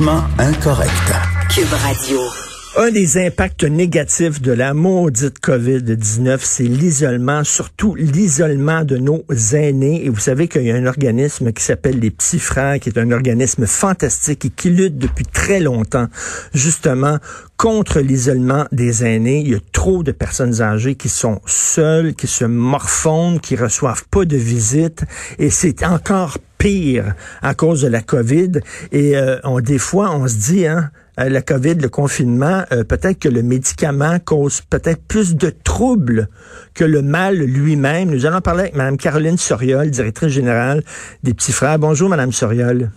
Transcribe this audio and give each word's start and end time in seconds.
Politiquement 0.00 0.24
incorrect. 0.38 2.49
Un 2.76 2.92
des 2.92 3.18
impacts 3.18 3.64
négatifs 3.64 4.40
de 4.40 4.52
la 4.52 4.74
maudite 4.74 5.40
COVID-19, 5.40 6.38
c'est 6.40 6.62
l'isolement, 6.62 7.42
surtout 7.42 7.96
l'isolement 7.96 8.84
de 8.84 8.96
nos 8.96 9.24
aînés. 9.52 10.04
Et 10.04 10.08
vous 10.08 10.20
savez 10.20 10.46
qu'il 10.46 10.62
y 10.62 10.70
a 10.70 10.76
un 10.76 10.86
organisme 10.86 11.52
qui 11.52 11.64
s'appelle 11.64 11.98
les 11.98 12.12
Petits 12.12 12.38
Frères, 12.38 12.78
qui 12.78 12.88
est 12.88 12.98
un 12.98 13.10
organisme 13.10 13.66
fantastique 13.66 14.44
et 14.44 14.50
qui 14.50 14.70
lutte 14.70 14.98
depuis 14.98 15.26
très 15.26 15.58
longtemps, 15.58 16.06
justement, 16.54 17.18
contre 17.56 17.98
l'isolement 17.98 18.66
des 18.70 19.04
aînés. 19.04 19.40
Il 19.40 19.50
y 19.50 19.56
a 19.56 19.60
trop 19.72 20.04
de 20.04 20.12
personnes 20.12 20.62
âgées 20.62 20.94
qui 20.94 21.08
sont 21.08 21.40
seules, 21.46 22.14
qui 22.14 22.28
se 22.28 22.44
morfondent, 22.44 23.40
qui 23.40 23.56
reçoivent 23.56 24.04
pas 24.12 24.24
de 24.24 24.36
visites. 24.36 25.02
Et 25.40 25.50
c'est 25.50 25.84
encore 25.84 26.38
pire 26.56 27.14
à 27.42 27.54
cause 27.54 27.82
de 27.82 27.88
la 27.88 28.00
COVID. 28.00 28.60
Et 28.92 29.16
euh, 29.16 29.40
on, 29.42 29.60
des 29.60 29.78
fois, 29.78 30.14
on 30.14 30.28
se 30.28 30.36
dit, 30.36 30.66
hein, 30.66 30.92
la 31.28 31.42
COVID, 31.42 31.74
le 31.74 31.88
confinement, 31.88 32.62
euh, 32.72 32.84
peut-être 32.84 33.18
que 33.18 33.28
le 33.28 33.42
médicament 33.42 34.18
cause 34.18 34.62
peut-être 34.62 35.02
plus 35.06 35.34
de 35.36 35.50
troubles 35.50 36.28
que 36.74 36.84
le 36.84 37.02
mal 37.02 37.36
lui-même. 37.36 38.10
Nous 38.10 38.26
allons 38.26 38.40
parler 38.40 38.62
avec 38.62 38.74
Mme 38.74 38.96
Caroline 38.96 39.36
Soriol, 39.36 39.90
directrice 39.90 40.30
générale 40.30 40.82
des 41.22 41.34
Petits 41.34 41.52
Frères. 41.52 41.78
Bonjour, 41.78 42.08
Mme 42.08 42.32
Soriol. 42.32 42.90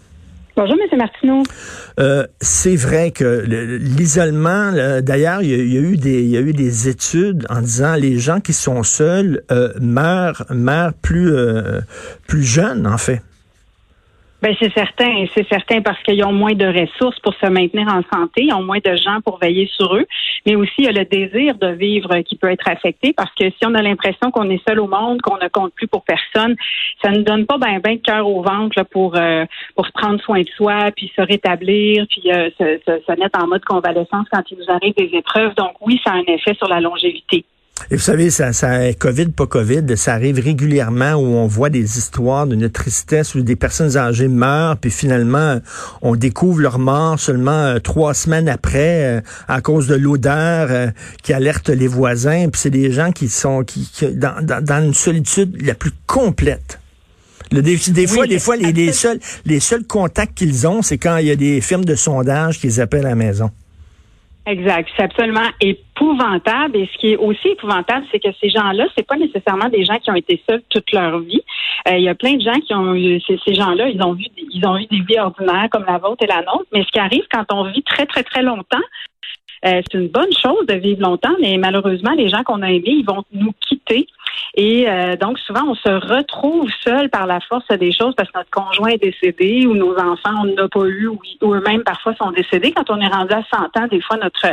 Bonjour, 0.55 0.75
M. 0.75 0.97
Martineau. 0.99 1.43
Euh, 1.99 2.27
c'est 2.39 2.75
vrai 2.75 3.09
que 3.09 3.43
l'isolement, 3.47 4.71
d'ailleurs, 5.01 5.41
il, 5.41 5.49
y, 5.49 5.77
a 5.77 5.81
eu 5.81 5.97
des, 5.97 6.21
il 6.21 6.29
y 6.29 6.37
a 6.37 6.41
eu 6.41 6.53
des 6.53 6.87
études 6.87 7.47
en 7.49 7.61
disant 7.61 7.95
les 7.95 8.19
gens 8.19 8.39
qui 8.39 8.53
sont 8.53 8.83
seuls 8.83 9.41
meurent, 9.81 10.45
meurent 10.51 10.93
plus, 10.93 11.33
plus 12.27 12.43
jeunes, 12.43 12.85
en 12.85 12.99
fait. 12.99 13.21
Ben 14.43 14.53
c'est 14.59 14.73
certain, 14.73 15.23
c'est 15.33 15.47
certain 15.47 15.81
parce 15.81 16.03
qu'ils 16.03 16.21
ont 16.25 16.33
moins 16.33 16.51
de 16.51 16.65
ressources 16.65 17.17
pour 17.19 17.33
se 17.35 17.45
maintenir 17.45 17.87
en 17.87 18.01
santé, 18.13 18.43
ils 18.43 18.53
ont 18.53 18.61
moins 18.61 18.79
de 18.83 18.93
gens 18.97 19.21
pour 19.23 19.39
veiller 19.39 19.69
sur 19.73 19.95
eux, 19.95 20.05
mais 20.45 20.57
aussi 20.57 20.73
il 20.79 20.83
y 20.83 20.87
a 20.89 20.91
le 20.91 21.05
désir 21.05 21.55
de 21.55 21.67
vivre 21.67 22.13
qui 22.23 22.35
peut 22.35 22.51
être 22.51 22.67
affecté 22.67 23.13
parce 23.13 23.33
que 23.35 23.45
si 23.51 23.65
on 23.65 23.73
a 23.73 23.81
l'impression 23.81 24.31
qu'on 24.31 24.49
est 24.49 24.61
seul 24.67 24.81
au 24.81 24.87
monde, 24.87 25.21
qu'on 25.21 25.37
ne 25.37 25.47
compte 25.47 25.73
plus 25.73 25.87
pour 25.87 26.03
personne, 26.03 26.57
ça 27.01 27.11
ne 27.11 27.21
donne 27.21 27.45
pas 27.45 27.57
ben 27.57 27.79
ben 27.79 27.95
de 27.95 28.01
cœur 28.01 28.27
au 28.27 28.41
ventre 28.41 28.73
là, 28.75 28.83
pour 28.83 29.15
euh, 29.15 29.45
pour 29.77 29.89
prendre 29.93 30.19
soin 30.19 30.41
de 30.41 30.49
soi, 30.57 30.91
puis 30.93 31.09
se 31.15 31.21
rétablir, 31.21 32.05
puis 32.09 32.29
euh, 32.29 32.49
se, 32.59 32.81
se, 32.85 33.01
se 33.01 33.17
mettre 33.17 33.41
en 33.41 33.47
mode 33.47 33.63
convalescence 33.63 34.27
quand 34.29 34.43
il 34.51 34.57
nous 34.57 34.69
arrive 34.69 34.93
des 34.95 35.09
épreuves. 35.13 35.55
Donc 35.55 35.75
oui, 35.79 36.01
ça 36.03 36.11
a 36.11 36.15
un 36.15 36.25
effet 36.27 36.53
sur 36.55 36.67
la 36.67 36.81
longévité. 36.81 37.45
Et 37.91 37.95
vous 37.95 38.01
savez, 38.01 38.29
ça, 38.29 38.53
ça, 38.53 38.93
COVID, 38.93 39.27
pas 39.27 39.45
COVID, 39.45 39.97
ça 39.97 40.13
arrive 40.13 40.39
régulièrement 40.39 41.13
où 41.13 41.25
on 41.25 41.47
voit 41.47 41.69
des 41.69 41.97
histoires 41.97 42.47
de 42.47 42.55
notre 42.55 42.73
tristesse 42.81 43.35
où 43.35 43.41
des 43.41 43.55
personnes 43.55 43.97
âgées 43.97 44.27
meurent, 44.27 44.77
puis 44.77 44.89
finalement, 44.89 45.59
on 46.01 46.15
découvre 46.15 46.61
leur 46.61 46.79
mort 46.79 47.19
seulement 47.19 47.51
euh, 47.51 47.79
trois 47.79 48.13
semaines 48.13 48.47
après 48.47 49.17
euh, 49.17 49.21
à 49.47 49.61
cause 49.61 49.87
de 49.87 49.95
l'odeur 49.95 50.67
euh, 50.71 50.87
qui 51.23 51.33
alerte 51.33 51.69
les 51.69 51.87
voisins. 51.87 52.47
Puis 52.49 52.61
c'est 52.61 52.69
des 52.69 52.91
gens 52.91 53.11
qui 53.11 53.27
sont 53.27 53.63
qui, 53.63 53.89
dans, 54.13 54.35
dans, 54.41 54.83
une 54.83 54.93
solitude 54.93 55.61
la 55.61 55.75
plus 55.75 55.91
complète. 56.07 56.79
Le, 57.51 57.61
des, 57.61 57.77
des 57.89 58.07
fois, 58.07 58.25
des 58.25 58.39
fois, 58.39 58.55
les, 58.55 58.71
les, 58.71 58.93
seuls, 58.93 59.19
les 59.45 59.59
seuls 59.59 59.83
contacts 59.83 60.35
qu'ils 60.35 60.67
ont, 60.67 60.81
c'est 60.81 60.97
quand 60.97 61.17
il 61.17 61.27
y 61.27 61.31
a 61.31 61.35
des 61.35 61.59
firmes 61.59 61.85
de 61.85 61.95
sondage 61.95 62.59
qu'ils 62.59 62.79
appellent 62.79 63.05
à 63.05 63.09
la 63.09 63.15
maison. 63.15 63.51
Exact. 64.45 64.89
C'est 64.97 65.03
absolument 65.03 65.47
épouvantable. 65.61 66.77
Et 66.77 66.89
ce 66.91 66.97
qui 66.97 67.11
est 67.13 67.17
aussi 67.17 67.49
épouvantable, 67.49 68.05
c'est 68.11 68.19
que 68.19 68.27
ces 68.41 68.49
gens-là, 68.49 68.87
c'est 68.95 69.07
pas 69.07 69.15
nécessairement 69.15 69.69
des 69.69 69.85
gens 69.85 69.97
qui 69.99 70.11
ont 70.11 70.15
été 70.15 70.41
seuls 70.49 70.61
toute 70.69 70.91
leur 70.91 71.19
vie. 71.19 71.41
Euh, 71.87 71.97
il 71.97 72.03
y 72.03 72.09
a 72.09 72.15
plein 72.15 72.33
de 72.33 72.41
gens 72.41 72.59
qui 72.59 72.73
ont 72.73 72.93
eu 72.93 73.21
ces, 73.21 73.39
ces 73.45 73.53
gens-là, 73.53 73.87
ils 73.87 74.01
ont 74.03 74.13
vu 74.13 74.25
ils 74.51 74.67
ont 74.67 74.77
eu 74.77 74.85
des 74.87 75.01
vies 75.01 75.19
ordinaires 75.19 75.67
comme 75.71 75.85
la 75.85 75.97
vôtre 75.97 76.23
et 76.23 76.27
la 76.27 76.41
nôtre. 76.41 76.65
Mais 76.73 76.83
ce 76.83 76.91
qui 76.91 76.99
arrive 76.99 77.23
quand 77.31 77.45
on 77.53 77.71
vit 77.71 77.83
très, 77.83 78.05
très, 78.05 78.23
très 78.23 78.43
longtemps, 78.43 78.83
euh, 79.65 79.81
c'est 79.81 79.97
une 79.97 80.09
bonne 80.09 80.31
chose 80.33 80.65
de 80.67 80.73
vivre 80.73 81.01
longtemps, 81.01 81.35
mais 81.39 81.57
malheureusement, 81.57 82.11
les 82.11 82.29
gens 82.29 82.43
qu'on 82.43 82.61
a 82.61 82.69
aimés, 82.69 82.83
ils 82.85 83.05
vont 83.05 83.23
nous 83.31 83.53
quitter. 83.61 84.07
Et 84.55 84.87
euh, 84.87 85.15
donc, 85.15 85.39
souvent, 85.39 85.61
on 85.67 85.75
se 85.75 85.89
retrouve 85.89 86.69
seul 86.83 87.09
par 87.09 87.25
la 87.25 87.39
force 87.39 87.67
des 87.69 87.91
choses 87.91 88.13
parce 88.15 88.29
que 88.29 88.37
notre 88.37 88.51
conjoint 88.51 88.89
est 88.89 89.03
décédé 89.03 89.65
ou 89.65 89.73
nos 89.73 89.95
enfants, 89.97 90.33
on 90.43 90.45
n'a 90.45 90.67
pas 90.67 90.85
eu 90.85 91.07
ou, 91.07 91.19
eux-mêmes 91.43 91.83
parfois 91.83 92.13
sont 92.15 92.31
décédés. 92.31 92.71
Quand 92.71 92.89
on 92.89 92.99
est 92.99 93.07
rendu 93.07 93.33
à 93.33 93.43
100 93.51 93.81
ans, 93.81 93.87
des 93.89 94.01
fois, 94.01 94.17
notre 94.17 94.45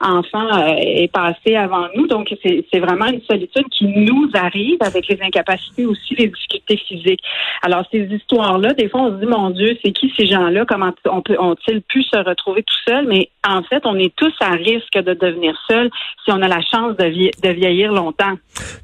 enfant 0.00 0.58
euh, 0.58 0.74
est 0.78 1.12
passé 1.12 1.54
avant 1.56 1.86
nous. 1.94 2.06
Donc, 2.06 2.34
c'est 2.42 2.80
vraiment 2.80 3.06
une 3.06 3.22
solitude 3.22 3.68
qui 3.70 3.86
nous 3.86 4.28
arrive 4.34 4.78
avec 4.80 5.06
les 5.08 5.18
incapacités 5.22 5.86
aussi, 5.86 6.14
les 6.16 6.28
difficultés 6.28 6.76
physiques. 6.76 7.22
Alors, 7.62 7.84
ces 7.92 8.00
histoires-là, 8.00 8.72
des 8.72 8.88
fois, 8.88 9.02
on 9.02 9.10
se 9.12 9.24
dit, 9.24 9.26
mon 9.26 9.50
Dieu, 9.50 9.76
c'est 9.84 9.92
qui 9.92 10.12
ces 10.16 10.26
gens-là? 10.26 10.64
Comment 10.66 10.92
on 11.06 11.22
peut, 11.22 11.36
ont-ils 11.38 11.82
pu 11.82 12.02
se 12.02 12.16
retrouver 12.18 12.62
tout 12.62 12.90
seuls? 12.90 13.06
Mais 13.06 13.28
en 13.46 13.62
fait, 13.62 13.82
on 13.84 13.96
est 13.98 14.14
tous 14.16 14.34
à 14.40 14.53
risque 14.54 14.94
de 14.94 15.14
devenir 15.14 15.54
seul 15.68 15.90
si 16.24 16.32
on 16.32 16.40
a 16.42 16.48
la 16.48 16.60
chance 16.60 16.96
de, 16.96 17.04
de 17.06 17.54
vieillir 17.54 17.92
longtemps. 17.92 18.34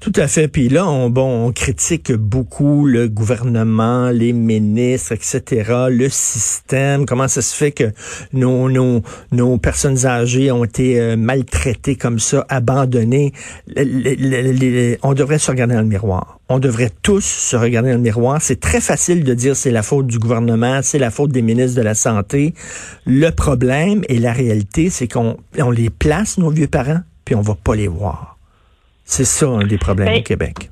Tout 0.00 0.12
à 0.16 0.26
fait. 0.28 0.48
Puis 0.48 0.68
là, 0.68 0.86
on, 0.86 1.10
bon, 1.10 1.46
on 1.46 1.52
critique 1.52 2.12
beaucoup 2.12 2.86
le 2.86 3.08
gouvernement, 3.08 4.10
les 4.10 4.32
ministres, 4.32 5.12
etc., 5.12 5.86
le 5.90 6.08
système. 6.08 7.06
Comment 7.06 7.28
ça 7.28 7.42
se 7.42 7.54
fait 7.54 7.72
que 7.72 7.92
nos, 8.32 8.68
nos, 8.68 9.02
nos 9.32 9.58
personnes 9.58 10.06
âgées 10.06 10.50
ont 10.50 10.64
été 10.64 11.00
euh, 11.00 11.16
maltraitées 11.16 11.96
comme 11.96 12.18
ça, 12.18 12.44
abandonnées? 12.48 13.32
on 15.02 15.14
devrait 15.14 15.38
se 15.38 15.50
regarder 15.50 15.74
dans 15.74 15.80
le 15.80 15.86
miroir. 15.86 16.39
On 16.52 16.58
devrait 16.58 16.90
tous 17.04 17.24
se 17.24 17.54
regarder 17.54 17.90
dans 17.90 17.98
le 17.98 18.02
miroir. 18.02 18.42
C'est 18.42 18.58
très 18.58 18.80
facile 18.80 19.22
de 19.22 19.34
dire 19.34 19.54
c'est 19.54 19.70
la 19.70 19.84
faute 19.84 20.08
du 20.08 20.18
gouvernement, 20.18 20.80
c'est 20.82 20.98
la 20.98 21.12
faute 21.12 21.30
des 21.30 21.42
ministres 21.42 21.76
de 21.78 21.84
la 21.84 21.94
Santé. 21.94 22.54
Le 23.06 23.30
problème 23.30 24.02
et 24.08 24.18
la 24.18 24.32
réalité, 24.32 24.90
c'est 24.90 25.06
qu'on 25.06 25.36
on 25.56 25.70
les 25.70 25.90
place, 25.90 26.38
nos 26.38 26.50
vieux 26.50 26.66
parents, 26.66 27.02
puis 27.24 27.36
on 27.36 27.40
va 27.40 27.54
pas 27.54 27.76
les 27.76 27.86
voir. 27.86 28.36
C'est 29.04 29.24
ça 29.24 29.46
un 29.46 29.64
des 29.64 29.78
problèmes 29.78 30.08
ben, 30.08 30.18
au 30.18 30.22
Québec. 30.24 30.70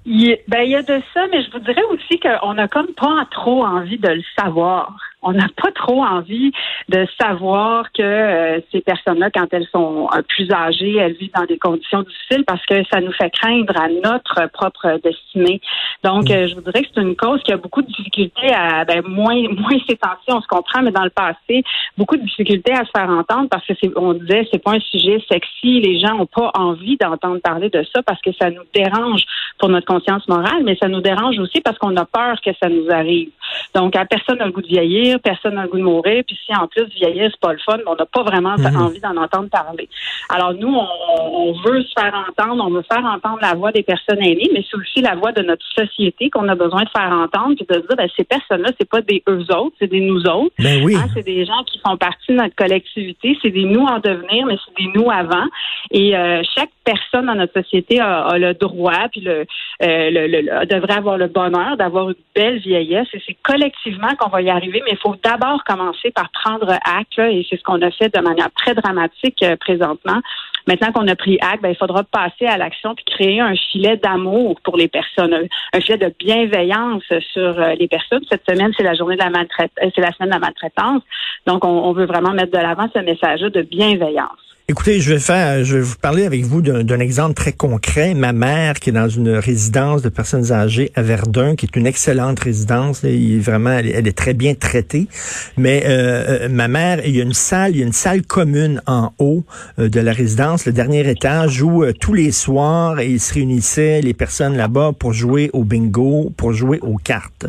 ben, 0.48 0.62
il 0.62 0.72
y 0.72 0.74
a 0.74 0.82
de 0.82 1.00
ça, 1.14 1.20
mais 1.30 1.44
je 1.44 1.50
vous 1.52 1.60
dirais 1.60 1.84
aussi 1.92 2.18
qu'on 2.18 2.58
a 2.58 2.66
comme 2.66 2.92
pas 2.96 3.28
trop 3.30 3.64
envie 3.64 3.98
de 3.98 4.08
le 4.08 4.22
savoir 4.36 4.96
on 5.22 5.32
n'a 5.32 5.48
pas 5.60 5.72
trop 5.72 6.04
envie 6.04 6.52
de 6.88 7.06
savoir 7.20 7.90
que 7.92 8.02
euh, 8.02 8.60
ces 8.72 8.80
personnes-là, 8.80 9.30
quand 9.30 9.46
elles 9.52 9.66
sont 9.72 10.08
euh, 10.14 10.22
plus 10.28 10.50
âgées, 10.52 10.96
elles 10.96 11.14
vivent 11.14 11.32
dans 11.34 11.44
des 11.44 11.58
conditions 11.58 12.02
difficiles 12.02 12.44
parce 12.46 12.64
que 12.66 12.82
ça 12.92 13.00
nous 13.00 13.12
fait 13.12 13.30
craindre 13.30 13.74
à 13.76 13.88
notre 13.88 14.50
propre 14.52 15.00
destinée. 15.02 15.60
Donc, 16.04 16.28
mm. 16.28 16.32
euh, 16.32 16.46
je 16.48 16.54
vous 16.54 16.60
dirais 16.60 16.82
que 16.82 16.88
c'est 16.94 17.00
une 17.00 17.16
cause 17.16 17.42
qui 17.42 17.52
a 17.52 17.56
beaucoup 17.56 17.82
de 17.82 17.88
difficultés 17.88 18.52
à, 18.52 18.84
ben, 18.84 19.02
moins, 19.06 19.42
moins 19.48 19.78
ces 19.88 19.98
on 20.28 20.40
se 20.40 20.46
comprend, 20.46 20.82
mais 20.82 20.90
dans 20.90 21.04
le 21.04 21.10
passé, 21.10 21.64
beaucoup 21.96 22.16
de 22.16 22.22
difficultés 22.22 22.72
à 22.72 22.84
se 22.84 22.90
faire 22.96 23.08
entendre 23.10 23.48
parce 23.50 23.66
que 23.66 23.72
c'est, 23.80 23.90
on 23.96 24.14
disait, 24.14 24.46
c'est 24.52 24.62
pas 24.62 24.72
un 24.72 24.80
sujet 24.80 25.22
sexy. 25.30 25.80
Les 25.80 25.98
gens 25.98 26.18
ont 26.18 26.26
pas 26.26 26.50
envie 26.54 26.96
d'entendre 26.96 27.40
parler 27.40 27.70
de 27.70 27.84
ça 27.94 28.02
parce 28.02 28.20
que 28.20 28.30
ça 28.32 28.50
nous 28.50 28.62
dérange 28.74 29.22
pour 29.58 29.68
notre 29.68 29.86
conscience 29.86 30.26
morale, 30.28 30.62
mais 30.64 30.76
ça 30.76 30.88
nous 30.88 31.00
dérange 31.00 31.38
aussi 31.38 31.60
parce 31.60 31.78
qu'on 31.78 31.96
a 31.96 32.04
peur 32.04 32.40
que 32.40 32.50
ça 32.62 32.68
nous 32.68 32.90
arrive. 32.90 33.30
Donc, 33.74 33.96
à 33.96 34.04
personne 34.04 34.38
n'a 34.38 34.46
le 34.46 34.52
goût 34.52 34.62
de 34.62 34.66
vieillir, 34.66 35.07
personne 35.16 35.54
n'a 35.54 35.62
le 35.62 35.68
goût 35.68 35.78
de 35.78 35.82
mourir, 35.82 36.22
puis 36.26 36.38
si 36.44 36.54
en 36.54 36.66
plus 36.66 36.84
vieillir, 36.94 37.30
c'est 37.30 37.40
pas 37.40 37.52
le 37.52 37.58
fun, 37.58 37.78
on 37.86 37.94
n'a 37.94 38.06
pas 38.06 38.22
vraiment 38.22 38.56
mhm. 38.58 38.76
envie 38.76 39.00
d'en 39.00 39.16
entendre 39.16 39.48
parler. 39.48 39.88
Alors, 40.28 40.54
nous, 40.54 40.74
on, 40.74 41.52
veut 41.64 41.82
se 41.82 41.92
faire 41.98 42.14
entendre, 42.28 42.64
on 42.66 42.70
veut 42.70 42.84
faire 42.90 43.04
entendre 43.04 43.38
la 43.40 43.54
voix 43.54 43.72
des 43.72 43.82
personnes 43.82 44.22
aînées, 44.22 44.50
mais 44.52 44.64
c'est 44.68 44.76
aussi 44.76 45.00
la 45.00 45.14
voix 45.14 45.32
de 45.32 45.42
notre 45.42 45.64
société 45.74 46.30
qu'on 46.30 46.48
a 46.48 46.54
besoin 46.54 46.82
de 46.84 46.90
faire 46.90 47.10
entendre, 47.10 47.56
puis 47.56 47.66
de 47.68 47.74
dire, 47.74 47.96
ben, 47.96 48.08
ces 48.16 48.24
personnes-là, 48.24 48.70
c'est 48.78 48.88
pas 48.88 49.00
des 49.00 49.22
eux 49.28 49.44
autres, 49.54 49.74
c'est 49.78 49.86
des 49.86 50.00
nous 50.00 50.22
autres. 50.22 50.54
Ben 50.58 50.82
oui. 50.84 50.94
Hein, 50.94 51.06
c'est 51.14 51.24
des 51.24 51.44
gens 51.44 51.62
qui 51.66 51.78
font 51.78 51.96
partie 51.96 52.32
de 52.32 52.36
notre 52.36 52.54
collectivité, 52.54 53.38
c'est 53.42 53.50
des 53.50 53.64
nous 53.64 53.84
en 53.84 53.98
devenir, 53.98 54.46
mais 54.46 54.56
c'est 54.64 54.84
des 54.84 54.90
nous 54.94 55.10
avant. 55.10 55.46
Et 55.90 56.16
euh, 56.16 56.42
chaque 56.54 56.70
personne 56.84 57.26
dans 57.26 57.34
notre 57.34 57.52
société 57.60 58.00
a, 58.00 58.38
le 58.38 58.54
droit, 58.54 59.08
puis 59.10 59.20
le, 59.20 59.44
euh, 59.82 60.64
devrait 60.64 60.94
avoir 60.94 61.18
le 61.18 61.26
bonheur 61.26 61.76
d'avoir 61.76 62.10
une 62.10 62.16
belle 62.34 62.58
vieillesse. 62.58 63.08
Et 63.12 63.22
c'est 63.26 63.36
collectivement 63.42 64.14
qu'on 64.18 64.30
va 64.30 64.42
y 64.42 64.50
arriver, 64.50 64.82
mais 64.86 64.96
il 64.98 65.00
faut 65.00 65.16
d'abord 65.22 65.62
commencer 65.64 66.10
par 66.10 66.30
prendre 66.30 66.70
acte, 66.70 67.18
et 67.18 67.46
c'est 67.48 67.56
ce 67.56 67.62
qu'on 67.62 67.80
a 67.82 67.90
fait 67.90 68.14
de 68.14 68.20
manière 68.20 68.50
très 68.54 68.74
dramatique 68.74 69.42
euh, 69.42 69.56
présentement, 69.56 70.20
Maintenant 70.68 70.92
qu'on 70.92 71.08
a 71.08 71.16
pris 71.16 71.38
acte, 71.40 71.62
ben, 71.62 71.70
il 71.70 71.76
faudra 71.76 72.04
passer 72.04 72.44
à 72.44 72.58
l'action 72.58 72.94
puis 72.94 73.04
créer 73.06 73.40
un 73.40 73.54
filet 73.56 73.96
d'amour 73.96 74.60
pour 74.62 74.76
les 74.76 74.86
personnes, 74.86 75.34
un 75.72 75.80
filet 75.80 75.96
de 75.96 76.12
bienveillance 76.18 77.04
sur 77.32 77.58
euh, 77.58 77.74
les 77.78 77.88
personnes. 77.88 78.20
Cette 78.30 78.44
semaine, 78.46 78.70
c'est 78.76 78.82
la 78.82 78.92
journée 78.92 79.16
de 79.16 79.22
la 79.22 79.30
maltraitance, 79.30 79.90
c'est 79.94 80.02
la 80.02 80.12
semaine 80.12 80.28
de 80.28 80.34
la 80.34 80.40
maltraitance. 80.40 81.02
Donc, 81.46 81.64
on, 81.64 81.70
on 81.70 81.92
veut 81.92 82.04
vraiment 82.04 82.32
mettre 82.32 82.52
de 82.52 82.58
l'avant 82.58 82.86
ce 82.94 82.98
message 82.98 83.40
de 83.40 83.62
bienveillance. 83.62 84.57
Écoutez, 84.70 85.00
je 85.00 85.14
vais 85.14 85.18
faire, 85.18 85.64
je 85.64 85.76
vais 85.76 85.80
vous 85.80 85.96
parler 85.96 86.26
avec 86.26 86.44
vous 86.44 86.60
d'un 86.60 86.98
exemple 86.98 87.32
très 87.32 87.54
concret. 87.54 88.12
Ma 88.12 88.34
mère, 88.34 88.74
qui 88.74 88.90
est 88.90 88.92
dans 88.92 89.08
une 89.08 89.30
résidence 89.30 90.02
de 90.02 90.10
personnes 90.10 90.52
âgées 90.52 90.92
à 90.94 91.00
Verdun, 91.00 91.56
qui 91.56 91.64
est 91.64 91.74
une 91.74 91.86
excellente 91.86 92.38
résidence, 92.38 93.00
il 93.02 93.40
vraiment, 93.40 93.70
elle, 93.70 94.06
est 94.06 94.12
très 94.12 94.34
bien 94.34 94.52
traitée. 94.52 95.08
Mais 95.56 95.84
euh, 95.86 96.42
euh, 96.42 96.48
ma 96.50 96.68
mère, 96.68 97.00
il 97.06 97.16
y 97.16 97.20
a 97.20 97.22
une 97.22 97.32
salle, 97.32 97.76
il 97.76 97.78
y 97.78 97.82
a 97.82 97.86
une 97.86 97.94
salle 97.94 98.20
commune 98.20 98.82
en 98.86 99.14
haut 99.18 99.42
euh, 99.78 99.88
de 99.88 100.00
la 100.00 100.12
résidence, 100.12 100.66
le 100.66 100.72
dernier 100.72 101.08
étage, 101.08 101.62
où 101.62 101.90
tous 101.98 102.12
les 102.12 102.30
soirs, 102.30 103.00
ils 103.00 103.20
se 103.20 103.32
réunissaient 103.32 104.02
les 104.02 104.12
personnes 104.12 104.54
là-bas 104.54 104.92
pour 104.98 105.14
jouer 105.14 105.48
au 105.54 105.64
bingo, 105.64 106.30
pour 106.36 106.52
jouer 106.52 106.78
aux 106.82 106.98
cartes. 106.98 107.46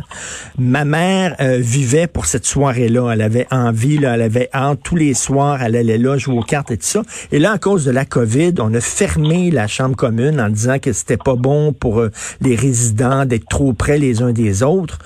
Ma 0.58 0.86
mère 0.86 1.36
vivait 1.42 2.08
pour 2.08 2.28
cette 2.28 2.46
soirée-là. 2.46 3.12
Elle 3.12 3.22
avait 3.22 3.48
envie, 3.52 3.98
là, 3.98 4.16
elle 4.16 4.22
avait 4.22 4.48
hâte. 4.54 4.80
Tous 4.86 4.96
les 4.96 5.14
soirs, 5.14 5.62
elle 5.62 5.76
allait 5.76 5.98
là 5.98 6.18
jouer 6.18 6.38
aux 6.38 6.44
cartes 6.44 6.72
et 6.72 6.78
tout 6.78 6.88
ça. 6.88 7.04
Et 7.32 7.40
là, 7.40 7.52
à 7.54 7.58
cause 7.58 7.86
de 7.86 7.92
la 7.92 8.06
COVID, 8.06 8.56
on 8.60 8.74
a 8.74 8.82
fermé 8.82 9.52
la 9.52 9.68
chambre 9.68 9.96
commune 9.96 10.40
en 10.40 10.50
disant 10.50 10.80
que 10.80 10.94
c'était 10.94 11.18
pas 11.18 11.36
bon 11.36 11.74
pour 11.74 12.00
euh, 12.00 12.12
les 12.42 12.56
résidents 12.56 13.26
d'être 13.26 13.48
trop 13.48 13.74
près 13.74 13.98
les 13.98 14.22
uns 14.22 14.32
des 14.32 14.64
autres. 14.64 15.00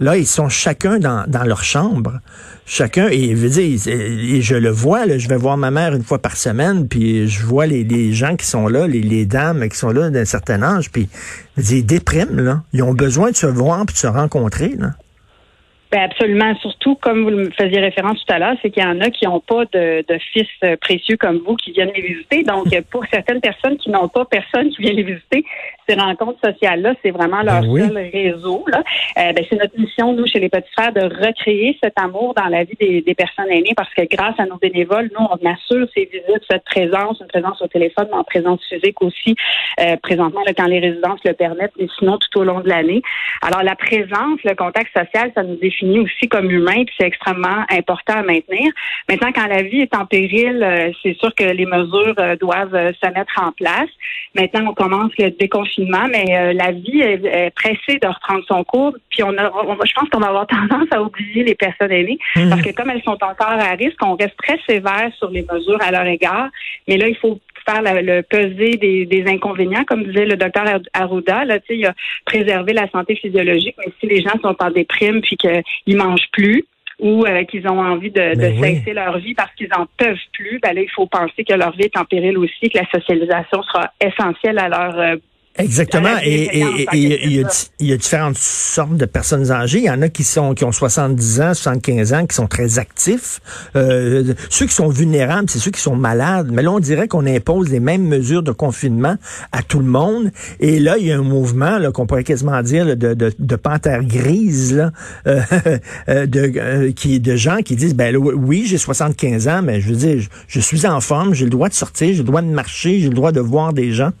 Là, 0.00 0.16
ils 0.16 0.26
sont 0.26 0.48
chacun 0.48 0.98
dans, 0.98 1.24
dans 1.28 1.44
leur 1.44 1.62
chambre. 1.62 2.20
Chacun, 2.64 3.08
et, 3.10 3.34
je 3.36 4.54
le 4.54 4.70
vois, 4.70 5.04
là, 5.04 5.18
je 5.18 5.28
vais 5.28 5.36
voir 5.36 5.58
ma 5.58 5.70
mère 5.70 5.94
une 5.94 6.04
fois 6.04 6.18
par 6.18 6.36
semaine, 6.36 6.88
puis 6.88 7.28
je 7.28 7.44
vois 7.44 7.66
les, 7.66 8.12
gens 8.12 8.36
qui 8.36 8.46
sont 8.46 8.68
là, 8.68 8.86
les, 8.86 9.02
les 9.02 9.26
dames 9.26 9.68
qui 9.68 9.76
sont 9.76 9.90
là 9.90 10.08
d'un 10.08 10.24
certain 10.24 10.62
âge, 10.62 10.90
puis 10.90 11.08
ils 11.58 11.84
dépriment, 11.84 12.40
là. 12.40 12.62
Ils 12.72 12.82
ont 12.82 12.94
besoin 12.94 13.30
de 13.30 13.36
se 13.36 13.46
voir 13.46 13.84
puis 13.84 13.94
de 13.94 13.98
se 13.98 14.06
rencontrer. 14.06 14.76
Ben 15.90 16.02
absolument. 16.02 16.54
Surtout, 16.56 16.94
comme 16.94 17.24
vous 17.24 17.30
le 17.30 17.50
faisiez 17.50 17.80
référence 17.80 18.24
tout 18.24 18.32
à 18.32 18.38
l'heure, 18.38 18.54
c'est 18.62 18.70
qu'il 18.70 18.82
y 18.82 18.86
en 18.86 19.00
a 19.00 19.10
qui 19.10 19.26
n'ont 19.26 19.40
pas 19.40 19.64
de, 19.72 20.04
de, 20.06 20.18
fils 20.32 20.46
euh, 20.62 20.76
précieux 20.76 21.16
comme 21.16 21.38
vous 21.38 21.56
qui 21.56 21.72
viennent 21.72 21.90
les 21.94 22.02
visiter. 22.02 22.44
Donc, 22.44 22.66
pour 22.90 23.04
certaines 23.10 23.40
personnes 23.40 23.76
qui 23.76 23.90
n'ont 23.90 24.08
pas 24.08 24.24
personne 24.24 24.70
qui 24.70 24.82
vient 24.82 24.92
les 24.92 25.02
visiter, 25.02 25.44
ces 25.88 25.96
rencontres 25.96 26.38
sociales-là, 26.44 26.94
c'est 27.02 27.10
vraiment 27.10 27.42
leur 27.42 27.62
ben 27.62 27.88
seul 27.88 28.10
réseau. 28.12 28.64
Là. 28.68 28.84
Euh, 29.18 29.32
ben, 29.32 29.44
c'est 29.50 29.56
notre 29.56 29.76
mission, 29.76 30.12
nous, 30.12 30.26
chez 30.26 30.38
les 30.38 30.48
Petits 30.48 30.70
Frères, 30.72 30.92
de 30.92 31.00
recréer 31.00 31.76
cet 31.82 31.98
amour 31.98 32.34
dans 32.34 32.46
la 32.46 32.62
vie 32.62 32.76
des, 32.78 33.02
des, 33.02 33.14
personnes 33.14 33.50
aînées 33.50 33.74
parce 33.76 33.92
que 33.92 34.02
grâce 34.08 34.38
à 34.38 34.46
nos 34.46 34.58
bénévoles, 34.58 35.10
nous, 35.18 35.26
on 35.28 35.50
assure 35.50 35.88
ces 35.92 36.04
visites, 36.04 36.44
cette 36.48 36.64
présence, 36.64 37.20
une 37.20 37.26
présence 37.26 37.60
au 37.62 37.66
téléphone, 37.66 38.06
mais 38.12 38.18
en 38.18 38.24
présence 38.24 38.60
physique 38.68 39.02
aussi, 39.02 39.34
euh, 39.80 39.96
présentement, 39.96 40.42
là, 40.46 40.52
quand 40.56 40.66
les 40.66 40.78
résidences 40.78 41.20
le 41.24 41.32
permettent, 41.32 41.72
et 41.78 41.88
sinon 41.98 42.18
tout 42.18 42.38
au 42.38 42.44
long 42.44 42.60
de 42.60 42.68
l'année. 42.68 43.02
Alors, 43.42 43.64
la 43.64 43.74
présence, 43.74 44.38
le 44.44 44.54
contact 44.54 44.96
social, 44.96 45.32
ça 45.34 45.42
nous 45.42 45.56
définit 45.56 45.79
aussi 45.82 46.28
comme 46.28 46.50
humain, 46.50 46.84
puis 46.84 46.94
c'est 46.98 47.06
extrêmement 47.06 47.64
important 47.70 48.14
à 48.14 48.22
maintenir. 48.22 48.72
Maintenant, 49.08 49.30
quand 49.34 49.46
la 49.46 49.62
vie 49.62 49.80
est 49.80 49.94
en 49.94 50.06
péril, 50.06 50.62
euh, 50.62 50.90
c'est 51.02 51.16
sûr 51.18 51.34
que 51.34 51.44
les 51.44 51.66
mesures 51.66 52.14
euh, 52.18 52.36
doivent 52.36 52.74
euh, 52.74 52.92
se 53.02 53.08
mettre 53.10 53.32
en 53.40 53.52
place. 53.52 53.88
Maintenant, 54.34 54.70
on 54.70 54.74
commence 54.74 55.12
le 55.18 55.30
déconfinement, 55.30 56.06
mais 56.08 56.54
la 56.54 56.70
vie 56.70 57.00
est, 57.00 57.50
pressée 57.54 57.98
de 58.00 58.06
reprendre 58.06 58.44
son 58.46 58.62
cours. 58.64 58.94
Puis 59.10 59.22
on 59.24 59.36
a, 59.36 59.50
je 59.84 59.92
pense 59.92 60.08
qu'on 60.10 60.20
va 60.20 60.28
avoir 60.28 60.46
tendance 60.70 60.86
à 60.92 61.02
oublier 61.02 61.44
les 61.44 61.54
personnes 61.54 61.90
aînées 61.90 62.18
mmh. 62.36 62.48
parce 62.48 62.62
que 62.62 62.70
comme 62.70 62.90
elles 62.90 63.02
sont 63.02 63.18
encore 63.22 63.48
à 63.48 63.74
risque, 63.74 63.98
on 64.02 64.14
reste 64.14 64.36
très 64.36 64.58
sévère 64.68 65.10
sur 65.18 65.30
les 65.30 65.44
mesures 65.50 65.80
à 65.82 65.90
leur 65.90 66.06
égard. 66.06 66.48
Mais 66.86 66.96
là, 66.96 67.08
il 67.08 67.16
faut 67.16 67.40
faire 67.66 67.82
le 67.82 68.22
peser 68.22 68.76
des, 68.76 69.24
inconvénients, 69.26 69.84
comme 69.84 70.04
disait 70.04 70.26
le 70.26 70.36
docteur 70.36 70.64
Arruda. 70.92 71.44
Là, 71.44 71.58
il 71.68 71.86
a 71.86 71.94
préservé 72.24 72.72
la 72.72 72.88
santé 72.90 73.16
physiologique, 73.16 73.76
mais 73.78 73.92
si 74.00 74.06
les 74.06 74.22
gens 74.22 74.38
sont 74.42 74.56
en 74.60 74.70
déprime 74.70 75.20
puis 75.20 75.36
qu'ils 75.36 75.96
mangent 75.96 76.30
plus, 76.32 76.64
ou 77.00 77.24
euh, 77.24 77.44
qu'ils 77.44 77.66
ont 77.66 77.80
envie 77.80 78.10
de, 78.10 78.36
ben 78.36 78.62
cesser 78.62 78.92
leur 78.92 79.18
vie 79.18 79.34
parce 79.34 79.52
qu'ils 79.54 79.72
en 79.74 79.86
peuvent 79.96 80.16
plus, 80.32 80.58
ben 80.60 80.74
là, 80.74 80.82
il 80.82 80.90
faut 80.90 81.06
penser 81.06 81.44
que 81.44 81.54
leur 81.54 81.72
vie 81.72 81.84
est 81.84 81.96
en 81.96 82.04
péril 82.04 82.36
aussi, 82.38 82.68
que 82.68 82.78
la 82.78 82.86
socialisation 82.90 83.62
sera 83.62 83.92
essentielle 84.00 84.58
à 84.58 84.68
leur 84.68 84.98
euh, 84.98 85.16
Exactement. 85.58 86.16
Et, 86.22 86.62
il 86.92 87.46
y, 87.80 87.92
a 87.92 87.96
différentes 87.96 88.38
sortes 88.38 88.96
de 88.96 89.04
personnes 89.04 89.50
âgées. 89.50 89.78
Il 89.78 89.84
y 89.84 89.90
en 89.90 90.00
a 90.00 90.08
qui 90.08 90.22
sont 90.22 90.54
qui 90.54 90.64
ont 90.64 90.72
70 90.72 91.40
ans, 91.40 91.54
75 91.54 92.12
ans, 92.12 92.26
qui 92.26 92.36
sont 92.36 92.46
très 92.46 92.78
actifs. 92.78 93.40
Euh, 93.76 94.34
ceux 94.48 94.66
qui 94.66 94.74
sont 94.74 94.88
vulnérables, 94.88 95.50
c'est 95.50 95.58
ceux 95.58 95.70
qui 95.70 95.80
sont 95.80 95.96
malades. 95.96 96.50
Mais 96.52 96.62
là, 96.62 96.70
on 96.70 96.78
dirait 96.78 97.08
qu'on 97.08 97.26
impose 97.26 97.68
les 97.68 97.80
mêmes 97.80 98.06
mesures 98.06 98.42
de 98.42 98.52
confinement 98.52 99.16
à 99.52 99.62
tout 99.62 99.80
le 99.80 99.86
monde. 99.86 100.30
Et 100.60 100.78
là, 100.78 100.96
il 100.98 101.06
y 101.06 101.12
a 101.12 101.18
un 101.18 101.22
mouvement 101.22 101.78
qu'on 101.92 102.06
pourrait 102.06 102.24
quasiment 102.24 102.62
dire 102.62 102.96
de, 102.96 103.14
de, 103.14 103.32
de 103.36 103.56
panthère 103.56 104.04
grise, 104.04 104.74
là, 104.74 104.92
euh, 105.26 105.40
euh, 106.08 106.26
de, 106.26 106.90
qui, 106.90 107.20
de 107.20 107.36
gens 107.36 107.58
qui 107.58 107.76
disent, 107.76 107.94
ben 107.94 108.16
oui, 108.16 108.64
j'ai 108.66 108.78
75 108.78 109.48
ans, 109.48 109.62
mais 109.62 109.80
je 109.80 109.88
veux 109.88 109.96
dire, 109.96 110.20
je, 110.20 110.28
je 110.46 110.60
suis 110.60 110.86
en 110.86 111.00
forme, 111.00 111.34
j'ai 111.34 111.44
le 111.44 111.50
droit 111.50 111.68
de 111.68 111.74
sortir, 111.74 112.08
j'ai 112.08 112.18
le 112.18 112.24
droit 112.24 112.42
de 112.42 112.48
marcher, 112.48 113.00
j'ai 113.00 113.08
le 113.08 113.14
droit 113.14 113.32
de 113.32 113.40
voir 113.40 113.72
des 113.72 113.92
gens. 113.92 114.12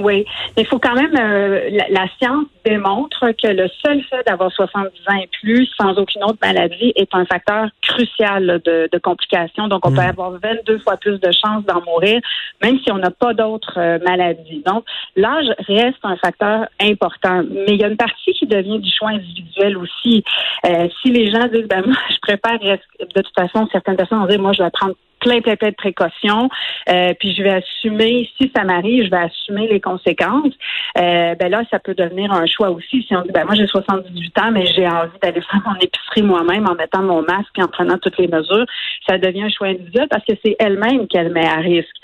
Oui, 0.00 0.24
mais 0.56 0.62
il 0.62 0.66
faut 0.66 0.78
quand 0.78 0.94
même, 0.94 1.14
euh, 1.16 1.70
la, 1.90 2.06
science 2.18 2.46
démontre 2.64 3.30
que 3.42 3.48
le 3.48 3.68
seul 3.84 4.02
fait 4.04 4.24
d'avoir 4.26 4.52
70 4.52 4.90
ans 5.08 5.16
et 5.20 5.28
plus 5.40 5.68
sans 5.80 5.94
aucune 5.98 6.22
autre 6.24 6.38
maladie 6.42 6.92
est 6.94 7.12
un 7.12 7.24
facteur 7.24 7.68
crucial 7.82 8.60
de, 8.64 8.88
de 8.90 8.98
complications. 8.98 9.68
Donc, 9.68 9.86
on 9.86 9.90
peut 9.90 9.96
hmm. 9.96 10.10
avoir 10.10 10.30
22 10.32 10.78
fois 10.78 10.96
plus 10.96 11.18
de 11.18 11.30
chances 11.32 11.64
d'en 11.64 11.82
mourir, 11.84 12.20
même 12.62 12.78
si 12.80 12.92
on 12.92 12.98
n'a 12.98 13.10
pas 13.10 13.34
d'autres 13.34 13.78
euh, 13.78 13.98
maladies. 14.04 14.62
Donc, 14.64 14.84
l'âge 15.16 15.46
reste 15.66 15.98
un 16.04 16.16
facteur 16.16 16.66
important, 16.80 17.42
mais 17.50 17.74
il 17.74 17.80
y 17.80 17.84
a 17.84 17.88
une 17.88 17.96
partie 17.96 18.32
qui 18.32 18.46
devient 18.46 18.78
du 18.78 18.90
choix 18.96 19.10
individuel 19.10 19.76
aussi. 19.78 20.22
Euh, 20.66 20.88
si 21.02 21.10
les 21.10 21.30
gens 21.30 21.46
disent, 21.52 21.68
ben 21.68 21.82
moi, 21.84 21.96
je 22.10 22.18
préfère, 22.22 22.58
de 22.60 23.22
toute 23.22 23.34
façon, 23.34 23.68
certaines 23.72 23.96
personnes 23.96 24.20
vont 24.20 24.26
dire, 24.26 24.40
moi, 24.40 24.52
je 24.52 24.62
vais 24.62 24.70
prendre 24.70 24.94
plein, 25.20 25.40
plein, 25.40 25.56
plein 25.56 25.70
de 25.70 25.74
précautions. 25.74 26.48
Euh, 26.88 27.12
puis 27.18 27.34
je 27.34 27.42
vais 27.42 27.54
assumer, 27.54 28.28
si 28.40 28.50
ça 28.54 28.64
m'arrive, 28.64 29.04
je 29.04 29.10
vais 29.10 29.24
assumer 29.24 29.68
les 29.68 29.80
conséquences. 29.80 30.54
Euh, 30.98 31.34
ben 31.34 31.50
là, 31.50 31.62
ça 31.70 31.78
peut 31.78 31.94
devenir 31.94 32.32
un 32.32 32.46
choix 32.46 32.70
aussi. 32.70 33.02
Si 33.06 33.14
on 33.14 33.22
dit, 33.22 33.30
ben 33.32 33.44
moi 33.44 33.54
j'ai 33.54 33.66
78 33.66 34.38
ans, 34.38 34.50
mais 34.52 34.66
j'ai 34.66 34.86
envie 34.86 35.18
d'aller 35.22 35.40
faire 35.50 35.62
mon 35.66 35.74
épicerie 35.76 36.22
moi-même 36.22 36.66
en 36.68 36.74
mettant 36.74 37.02
mon 37.02 37.22
masque 37.22 37.58
et 37.58 37.62
en 37.62 37.68
prenant 37.68 37.98
toutes 37.98 38.18
les 38.18 38.28
mesures, 38.28 38.66
ça 39.08 39.18
devient 39.18 39.42
un 39.42 39.50
choix 39.50 39.68
individuel 39.68 40.08
parce 40.10 40.24
que 40.24 40.32
c'est 40.44 40.56
elle-même 40.58 41.06
qu'elle 41.08 41.32
met 41.32 41.46
à 41.46 41.56
risque. 41.56 41.94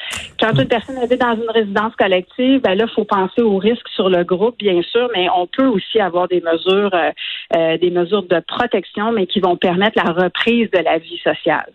Quand 0.40 0.52
une 0.58 0.68
personne 0.68 0.98
habite 0.98 1.20
dans 1.20 1.34
une 1.34 1.50
résidence 1.50 1.94
collective, 1.96 2.60
ben 2.60 2.74
là, 2.74 2.86
il 2.88 2.94
faut 2.94 3.04
penser 3.04 3.42
au 3.42 3.56
risque 3.58 3.88
sur 3.94 4.08
le 4.08 4.24
groupe, 4.24 4.58
bien 4.58 4.80
sûr, 4.82 5.08
mais 5.14 5.28
on 5.36 5.46
peut 5.46 5.66
aussi 5.66 6.00
avoir 6.00 6.28
des 6.28 6.40
mesures, 6.40 6.90
euh, 6.94 7.10
euh, 7.56 7.78
des 7.78 7.90
mesures 7.90 8.22
de 8.24 8.40
protection, 8.46 9.12
mais 9.12 9.26
qui 9.26 9.40
vont 9.40 9.56
permettre 9.56 10.02
la 10.02 10.12
reprise 10.12 10.70
de 10.70 10.78
la 10.78 10.98
vie 10.98 11.20
sociale. 11.22 11.70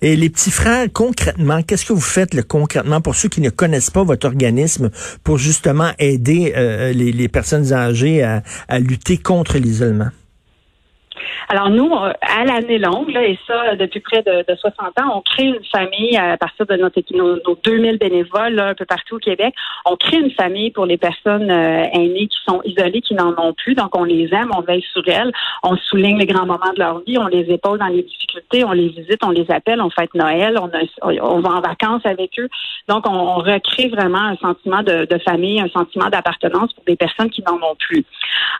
Et 0.00 0.16
les 0.16 0.30
petits 0.30 0.50
frères 0.50 0.81
concrètement, 0.88 1.62
qu'est-ce 1.62 1.86
que 1.86 1.92
vous 1.92 2.00
faites 2.00 2.40
concrètement 2.46 3.00
pour 3.00 3.14
ceux 3.14 3.28
qui 3.28 3.40
ne 3.40 3.50
connaissent 3.50 3.90
pas 3.90 4.04
votre 4.04 4.26
organisme 4.26 4.90
pour 5.24 5.38
justement 5.38 5.90
aider 5.98 6.52
euh, 6.56 6.92
les, 6.92 7.28
personnes 7.28 7.72
âgées 7.72 8.22
à 8.22 8.78
lutter 8.78 9.18
contre 9.18 9.58
l'isolement? 9.58 10.10
Alors 11.48 11.70
nous, 11.70 11.90
euh, 11.92 12.12
à 12.22 12.44
l'année 12.44 12.78
longue, 12.78 13.10
là, 13.10 13.24
et 13.24 13.38
ça 13.46 13.76
depuis 13.76 14.00
près 14.00 14.22
de, 14.22 14.44
de, 14.48 14.56
60 14.56 14.98
ans, 15.00 15.16
on 15.16 15.20
crée 15.20 15.44
une 15.44 15.64
famille 15.70 16.16
à 16.16 16.36
partir 16.36 16.66
de 16.66 16.76
notre, 16.76 17.00
nos, 17.14 17.36
nos 17.46 17.58
2000 17.62 17.98
bénévoles 17.98 18.58
un 18.58 18.74
peu 18.74 18.84
partout 18.84 19.16
au 19.16 19.18
Québec. 19.18 19.54
On 19.84 19.96
crée 19.96 20.18
une 20.18 20.30
famille 20.30 20.70
pour 20.70 20.86
les 20.86 20.96
personnes 20.96 21.50
euh, 21.50 21.84
aînées 21.92 22.28
qui 22.28 22.38
sont 22.46 22.60
isolées, 22.64 23.00
qui 23.00 23.14
n'en 23.14 23.34
ont 23.36 23.52
plus. 23.54 23.74
Donc 23.74 23.96
on 23.96 24.04
les 24.04 24.28
aime, 24.32 24.50
on 24.56 24.60
veille 24.60 24.84
sur 24.92 25.02
elles, 25.06 25.32
on 25.62 25.76
souligne 25.76 26.18
les 26.18 26.26
grands 26.26 26.46
moments 26.46 26.72
de 26.74 26.78
leur 26.78 27.00
vie, 27.00 27.18
on 27.18 27.26
les 27.26 27.50
épaule 27.50 27.78
dans 27.78 27.86
les 27.86 28.02
difficultés, 28.02 28.64
on 28.64 28.72
les 28.72 28.88
visite, 28.88 29.18
on 29.24 29.30
les 29.30 29.50
appelle, 29.50 29.80
on 29.80 29.90
fête 29.90 30.14
Noël, 30.14 30.58
on, 30.58 30.70
on 31.02 31.40
va 31.40 31.50
en 31.50 31.60
vacances 31.60 32.04
avec 32.04 32.38
eux. 32.38 32.48
Donc 32.88 33.06
on, 33.08 33.12
on 33.12 33.36
recrée 33.36 33.88
vraiment 33.88 34.22
un 34.22 34.36
sentiment 34.36 34.82
de, 34.82 35.06
de 35.06 35.18
famille, 35.18 35.60
un 35.60 35.68
sentiment 35.68 36.08
d'appartenance 36.08 36.72
pour 36.72 36.84
des 36.84 36.96
personnes 36.96 37.30
qui 37.30 37.42
n'en 37.42 37.56
ont 37.56 37.76
plus. 37.78 38.04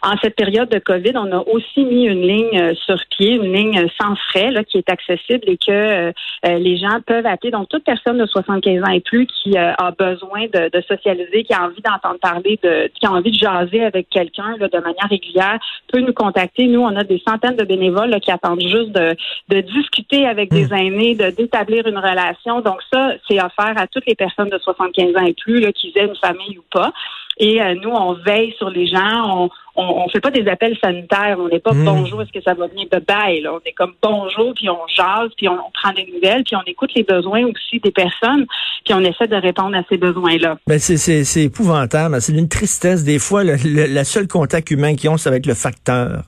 En 0.03 0.17
cette 0.23 0.37
période 0.37 0.69
de 0.69 0.79
COVID, 0.79 1.13
on 1.15 1.33
a 1.33 1.39
aussi 1.49 1.85
mis 1.85 2.05
une 2.05 2.23
ligne 2.23 2.52
euh, 2.55 2.75
sur 2.75 2.97
pied, 3.11 3.35
une 3.35 3.53
ligne 3.53 3.87
sans 4.01 4.15
frais 4.29 4.51
là, 4.51 4.65
qui 4.65 4.79
est 4.79 4.89
accessible 4.89 5.45
et 5.47 5.57
que 5.57 5.71
euh, 5.71 6.13
euh, 6.47 6.59
les 6.59 6.77
gens 6.77 7.01
peuvent 7.07 7.27
appeler. 7.27 7.51
Donc, 7.51 7.69
toute 7.69 7.85
personne 7.85 8.19
de 8.19 8.27
75 8.27 8.83
ans 8.83 8.93
et 8.93 9.01
plus 9.01 9.27
qui 9.27 9.57
a 9.57 9.91
besoin 9.99 10.43
de, 10.53 10.71
de, 10.71 10.83
socialiser, 10.83 11.45
qui 11.45 11.55
a 11.55 11.65
envie 11.65 11.83
d'entendre 11.83 12.19
parler, 12.21 12.59
de, 12.63 12.91
qui 12.99 13.07
a 13.07 13.13
envie 13.13 13.31
de 13.31 13.39
jaser 13.39 13.85
avec 13.85 14.09
quelqu'un 14.09 14.57
de 14.59 14.79
manière 14.79 15.09
régulière, 15.09 15.59
peut 15.93 16.01
nous 16.01 16.13
contacter. 16.13 16.67
Nous, 16.67 16.81
on 16.81 16.97
a 16.97 17.05
des 17.05 17.23
centaines 17.27 17.57
de 17.57 17.65
bénévoles 17.65 18.19
qui 18.21 18.31
attendent 18.31 18.61
juste 18.61 18.93
de, 18.93 19.17
de 19.49 19.61
discuter 19.61 20.27
avec 20.27 20.51
des 20.51 20.67
hmm. 20.67 20.75
aînés, 20.75 21.15
de 21.15 21.31
d'établir 21.31 21.87
une 21.87 21.99
relation. 21.99 22.61
Donc, 22.61 22.81
ça, 22.93 23.15
c'est 23.29 23.43
offert 23.43 23.75
à 23.77 23.87
toutes 23.87 24.07
les 24.07 24.15
personnes 24.15 24.51
de 24.51 24.59
75 24.59 25.17
ans 25.17 25.27
et 25.27 25.35
plus, 25.35 25.61
qu'ils 25.73 25.97
aient 25.97 26.07
une 26.07 26.17
famille 26.17 26.59
ou 26.59 26.65
pas. 26.71 26.93
Et 27.39 27.61
nous, 27.83 27.91
on 27.91 28.13
veille 28.13 28.55
sur 28.59 28.69
les 28.69 28.87
gens, 28.87 29.49
on, 29.49 29.51
on, 29.77 30.05
on 30.05 30.09
fait 30.09 30.21
pas 30.21 30.31
des 30.31 30.47
appels 30.49 30.77
sanitaires. 30.83 31.37
On 31.39 31.49
n'est 31.49 31.61
pas 31.61 31.73
Mm. 31.73 31.85
bonjour, 31.85 32.23
est-ce 32.23 32.33
que 32.33 32.43
ça 32.45 32.55
va 32.55 32.67
venir? 32.67 32.87
Bye 32.91 33.01
bye. 33.07 33.41
Là. 33.41 33.55
On 33.55 33.61
est 33.65 33.73
comme 33.73 33.93
bonjour, 34.03 34.53
puis 34.55 34.69
on 34.69 34.79
jase, 34.95 35.31
puis 35.37 35.49
on, 35.49 35.55
on 35.55 35.71
prend 35.73 35.93
des 35.95 36.07
nouvelles, 36.13 36.45
puis 36.45 36.55
on 36.57 36.63
écoute 36.67 36.91
les 36.95 37.03
besoins 37.03 37.45
aussi 37.45 37.81
des 37.83 37.91
personnes, 37.91 38.47
puis 38.85 38.95
on 38.95 39.01
essaie 39.01 39.27
de 39.29 39.37
répondre 39.37 39.77
à 39.77 39.83
ces 39.89 39.97
besoins-là. 39.97 40.59
Ben 40.67 40.79
c'est, 40.79 40.97
c'est, 40.97 41.25
c'est 41.25 41.45
épouvantable. 41.45 42.21
C'est 42.21 42.33
d'une 42.33 42.49
tristesse. 42.49 43.05
Des 43.05 43.19
fois, 43.19 43.45
le, 43.45 43.57
le, 43.65 43.87
la 43.87 44.05
seule 44.05 44.29
contact 44.29 44.71
humain 44.71 44.95
qu'ils 44.95 45.09
ont, 45.11 45.17
ça 45.17 45.31
va 45.31 45.37
être 45.37 45.47
le 45.47 45.55
facteur. 45.55 46.23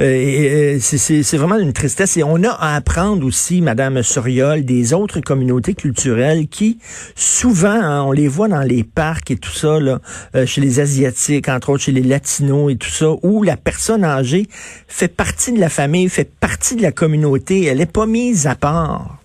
Euh, 0.00 0.76
c'est, 0.80 0.96
c'est, 0.96 1.24
c'est 1.24 1.36
vraiment 1.36 1.58
une 1.58 1.72
tristesse. 1.72 2.16
Et 2.16 2.22
on 2.22 2.42
a 2.44 2.50
à 2.50 2.76
apprendre 2.76 3.26
aussi, 3.26 3.60
Madame 3.60 4.00
Soriol, 4.04 4.64
des 4.64 4.94
autres 4.94 5.20
communautés 5.20 5.74
culturelles 5.74 6.46
qui, 6.46 6.78
souvent, 7.16 7.68
hein, 7.68 8.02
on 8.04 8.12
les 8.12 8.28
voit 8.28 8.46
dans 8.46 8.60
les 8.62 8.84
parcs 8.84 9.32
et 9.32 9.36
tout 9.36 9.50
ça, 9.50 9.80
là, 9.80 9.98
euh, 10.36 10.46
chez 10.46 10.60
les 10.60 10.78
Asiatiques, 10.78 11.48
entre 11.48 11.70
autres 11.70 11.82
chez 11.82 11.90
les 11.92 12.04
Latinos 12.04 12.70
et 12.70 12.76
tout 12.78 12.90
ça, 12.90 13.08
où 13.22 13.42
la 13.42 13.56
personne 13.56 14.04
âgée 14.04 14.48
fait 14.86 15.08
partie 15.08 15.52
de 15.52 15.60
la 15.60 15.68
famille, 15.68 16.08
fait 16.08 16.30
partie 16.30 16.76
de 16.76 16.82
la 16.82 16.92
communauté. 16.92 17.64
Elle 17.64 17.80
est 17.80 17.86
pas 17.86 18.06
mise 18.06 18.46
à 18.46 18.54
part. 18.54 19.18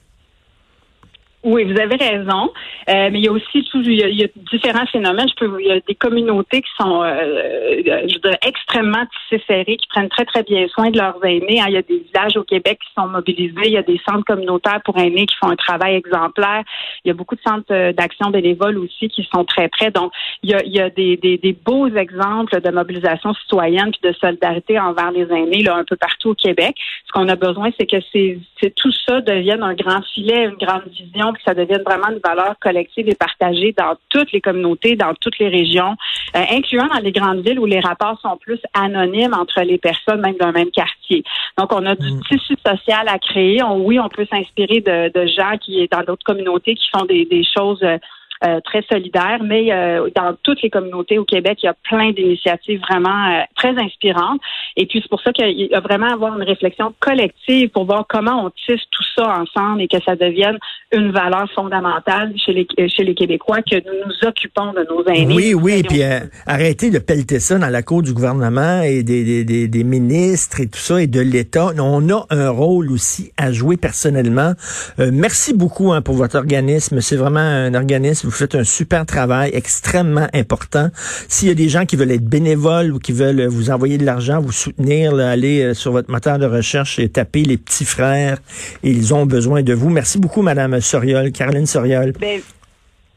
Oui, 1.44 1.66
vous 1.66 1.80
avez 1.80 1.96
raison. 1.98 2.52
Euh, 2.90 3.10
mais 3.12 3.20
il 3.20 3.26
y 3.26 3.28
a 3.28 3.32
aussi 3.32 3.68
il 3.76 3.94
y 3.94 4.04
a, 4.04 4.08
il 4.08 4.20
y 4.20 4.24
a 4.24 4.28
différents 4.52 4.86
phénomènes. 4.86 5.28
Je 5.28 5.36
peux, 5.36 5.62
il 5.62 5.68
y 5.68 5.72
a 5.72 5.80
des 5.82 5.96
communautés 5.96 6.62
qui 6.62 6.70
sont, 6.80 7.04
euh, 7.04 7.08
euh, 7.08 8.08
je 8.08 8.48
extrêmement 8.48 9.06
tissées 9.06 9.44
serrées, 9.48 9.78
qui 9.78 9.88
prennent 9.88 10.10
très 10.10 10.26
très 10.26 10.44
bien 10.44 10.68
soin 10.70 10.90
de 10.90 10.98
leurs 10.98 11.24
aînés. 11.26 11.60
hein. 11.60 11.66
Il 11.68 11.74
y 11.74 11.78
a 11.78 11.82
des 11.82 12.00
villages 12.00 12.38
au 12.38 12.44
Québec 12.44 12.80
qui 12.80 12.94
sont 12.98 13.08
mobilisés. 13.08 13.66
Il 13.66 13.72
y 13.72 13.78
a 13.78 13.84
des 13.84 14.00
centres 14.08 14.24
communautaires 14.26 14.82
pour 14.86 14.98
aînés 14.98 15.26
qui 15.26 15.36
font 15.36 15.50
un 15.50 15.56
travail 15.56 15.96
exemplaire. 15.96 16.64
Il 17.04 17.10
y 17.10 17.12
a 17.12 17.14
beaucoup 17.14 17.36
de 17.36 17.42
centres 17.42 17.66
euh, 17.72 17.92
d'action 17.92 18.30
bénévole 18.30 18.78
aussi 18.78 19.10
qui 19.10 19.28
sont 19.34 19.44
très 19.44 19.68
près. 19.68 19.92
Donc, 19.92 20.12
il 20.44 20.52
y 20.52 20.54
a, 20.54 20.64
il 20.64 20.74
y 20.74 20.80
a 20.80 20.90
des, 20.90 21.18
des, 21.18 21.38
des 21.38 21.54
beaux 21.54 21.88
exemples 21.88 22.62
de 22.62 22.70
mobilisation 22.70 23.34
citoyenne 23.34 23.92
puis 23.92 24.10
de 24.10 24.16
solidarité 24.18 24.80
envers 24.80 25.12
les 25.12 25.24
aînés 25.24 25.64
là, 25.64 25.76
un 25.76 25.84
peu 25.84 25.98
partout 25.98 26.30
au 26.30 26.36
Québec. 26.36 26.76
Ce 27.06 27.12
qu'on 27.12 27.28
a 27.28 27.36
besoin, 27.36 27.70
c'est 27.78 27.86
que 27.86 27.98
c'est 28.12 28.40
tout 28.76 28.92
ça 29.06 29.20
devienne 29.22 29.62
un 29.62 29.74
grand 29.74 30.02
filet, 30.14 30.46
une 30.46 30.56
grande 30.66 30.84
vision, 30.90 31.33
que 31.34 31.42
ça 31.44 31.54
devienne 31.54 31.82
vraiment 31.86 32.10
une 32.10 32.20
valeur 32.24 32.56
collective 32.60 33.10
et 33.10 33.16
partagée 33.16 33.74
dans 33.78 33.96
toutes 34.10 34.32
les 34.32 34.42
communautés, 34.42 34.96
dans 34.96 35.14
toutes 35.20 35.38
les 35.40 35.50
régions, 35.50 35.96
euh, 36.36 36.42
incluant 36.52 36.88
dans 36.88 37.00
les 37.02 37.12
grandes 37.12 37.42
villes 37.46 37.60
où 37.60 37.66
les 37.66 37.80
rapports 37.80 38.20
sont 38.22 38.38
plus 38.38 38.60
anonymes 38.74 39.34
entre 39.34 39.62
les 39.62 39.78
personnes, 39.78 40.22
même 40.22 40.36
d'un 40.38 40.52
même 40.52 40.72
quartier. 40.72 41.24
Donc, 41.58 41.74
on 41.74 41.86
a 41.86 41.96
du 41.96 42.10
tissu 42.30 42.56
social 42.66 43.08
à 43.08 43.20
créer. 43.20 43.62
On- 43.64 43.80
oui, 43.84 44.00
on 44.00 44.10
peut 44.10 44.26
s'inspirer 44.32 44.82
de, 44.82 45.12
de 45.18 45.28
gens 45.28 45.58
qui, 45.60 45.88
dans 45.92 46.02
d'autres 46.04 46.24
communautés, 46.24 46.76
qui 46.76 46.88
font 46.96 47.06
des, 47.06 47.26
des 47.26 47.44
choses 47.44 47.82
euh, 47.84 47.98
euh, 48.46 48.60
très 48.62 48.84
solidaires, 48.92 49.40
mais 49.44 49.72
euh, 49.72 50.10
dans 50.16 50.36
toutes 50.44 50.62
les 50.62 50.70
communautés 50.70 51.18
au 51.18 51.26
Québec, 51.26 51.60
il 51.64 51.68
y 51.68 51.70
a 51.70 51.76
plein 51.84 52.12
d'initiatives 52.12 52.82
vraiment 52.82 53.10
euh, 53.10 53.42
très 53.56 53.78
inspirantes. 53.78 54.42
Et 54.76 54.86
puis, 54.86 55.00
c'est 55.02 55.10
pour 55.10 55.22
ça 55.22 55.32
qu'il 55.32 55.50
y 55.50 55.74
a 55.74 55.80
vraiment 55.80 56.08
à 56.08 56.14
avoir 56.14 56.36
une 56.36 56.44
réflexion 56.44 56.94
collective 57.00 57.70
pour 57.70 57.86
voir 57.86 58.06
comment 58.08 58.46
on 58.46 58.50
tisse 58.50 58.82
tout 58.92 59.04
ça 59.16 59.40
ensemble 59.40 59.82
et 59.82 59.88
que 59.88 60.02
ça 60.04 60.16
devienne 60.16 60.58
une 60.94 61.12
valeur 61.12 61.50
fondamentale 61.54 62.34
chez 62.38 62.54
les, 62.54 62.68
euh, 62.80 62.88
chez 62.88 63.04
les 63.04 63.16
Québécois, 63.16 63.62
que 63.62 63.76
nous 63.76 64.06
nous 64.06 64.28
occupons 64.28 64.74
de 64.74 64.86
nos 64.90 65.06
aînés. 65.08 65.34
Oui, 65.34 65.54
oui, 65.54 65.74
aidons. 65.74 65.90
puis 65.90 66.04
euh, 66.04 66.20
arrêtez 66.46 66.92
de 66.92 67.00
pelleter 67.00 67.40
ça 67.40 67.58
dans 67.58 67.70
la 67.70 67.82
cour 67.82 68.04
du 68.04 68.14
gouvernement 68.14 68.82
et 68.82 69.04
des, 69.04 69.24
des, 69.24 69.44
des, 69.44 69.68
des 69.68 69.84
ministres 69.84 70.62
et 70.62 70.68
tout 70.68 70.80
ça 70.80 71.02
et 71.02 71.08
de 71.08 71.20
l'État. 71.20 71.72
On 71.80 72.10
a 72.10 72.26
un 72.30 72.50
rôle 72.50 72.92
aussi 72.92 73.32
à 73.38 73.52
jouer 73.52 73.78
personnellement. 73.78 74.54
Euh, 75.00 75.10
merci 75.12 75.54
beaucoup 75.54 75.92
hein, 75.92 76.02
pour 76.02 76.16
votre 76.16 76.38
organisme. 76.38 77.02
C'est 77.02 77.18
vraiment 77.18 77.40
un 77.40 77.74
organisme. 77.74 78.30
Vous 78.34 78.40
faites 78.40 78.56
un 78.56 78.64
super 78.64 79.06
travail, 79.06 79.52
extrêmement 79.54 80.28
important. 80.34 80.90
S'il 81.30 81.50
y 81.50 81.52
a 81.52 81.54
des 81.54 81.70
gens 81.70 81.86
qui 81.86 81.96
veulent 81.96 82.10
être 82.10 82.26
bénévoles 82.26 82.92
ou 82.92 82.98
qui 82.98 83.12
veulent 83.12 83.42
euh, 83.42 83.48
vous 83.48 83.70
envoyer 83.70 84.00
de 84.00 84.06
l'argent, 84.06 84.42
vous 84.42 84.52
soutenir, 84.52 85.14
là, 85.14 85.30
allez 85.30 85.62
euh, 85.62 85.74
sur 85.76 85.92
votre 85.92 86.10
moteur 86.10 86.40
de 86.40 86.48
recherche 86.48 86.98
et 86.98 87.08
taper 87.10 87.44
les 87.44 87.58
petits 87.58 87.86
frères. 87.86 88.40
Ils 88.82 89.14
ont 89.14 89.28
besoin 89.28 89.62
de 89.62 89.72
vous. 89.76 89.90
Merci 89.92 90.18
beaucoup, 90.18 90.42
Madame 90.42 90.82
Soriol, 90.82 91.32
Caroline 91.32 91.68
Soriol. 91.68 92.14
Ben, 92.20 92.42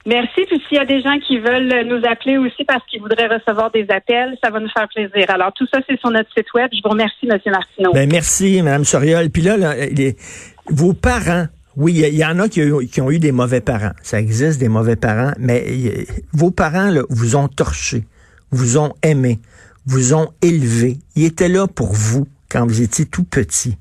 merci. 0.05 0.43
Puis 0.49 0.61
s'il 0.69 0.77
y 0.77 0.81
a 0.81 0.85
des 0.85 1.01
gens 1.01 1.19
qui 1.27 1.39
veulent 1.39 1.87
nous 1.89 2.03
appeler 2.07 2.37
aussi 2.37 2.65
parce 2.67 2.85
qu'ils 2.87 3.01
voudraient 3.01 3.29
recevoir 3.29 3.71
des 3.71 3.87
appels, 3.89 4.37
ça 4.45 4.51
va 4.51 4.61
nous 4.61 4.69
faire 4.69 4.87
plaisir. 4.95 5.31
Alors 5.31 5.51
tout 5.55 5.67
ça, 5.73 5.81
c'est 5.89 5.99
sur 5.99 6.11
notre 6.11 6.29
site 6.37 6.53
web. 6.55 6.69
Je 6.75 6.81
vous 6.85 6.91
remercie, 6.91 7.25
Monsieur 7.27 7.53
Martineau. 7.53 7.93
Ben 7.95 8.07
merci, 8.13 8.61
Madame 8.61 8.85
Soriol. 8.85 9.31
Puis 9.31 9.41
là, 9.41 9.57
là, 9.57 9.75
les- 9.87 10.15
vos 10.69 10.93
parents, 10.93 11.47
oui, 11.77 11.93
il 11.95 12.15
y, 12.15 12.25
en 12.25 12.39
a 12.41 12.49
qui, 12.49 12.63
ont- 12.63 13.11
eu 13.11 13.19
des 13.19 13.33
mauvais 13.33 13.61
parents. 13.61 13.93
Ça 14.03 14.19
existe 14.19 14.59
des 14.59 14.69
mauvais 14.69 14.97
parents, 14.97 15.33
mais 15.39 15.65
euh, 15.69 16.05
vos 16.33 16.51
parents 16.51 16.91
vous 17.11 17.37
ont 17.37 17.49
torché, 17.49 18.05
vous 18.51 18.79
ont 18.79 18.95
aimé, 19.03 19.41
vous 19.85 20.15
ont 20.15 20.31
élevé. 20.43 20.99
Ils 21.17 21.25
étaient 21.27 21.49
là 21.51 21.67
pour 21.67 21.93
vous 21.93 22.27
quand 22.49 22.67
vous 22.67 22.81
étiez 22.81 23.05
tout 23.05 23.25
petit. 23.25 23.77